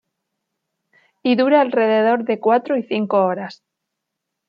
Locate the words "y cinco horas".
2.75-3.61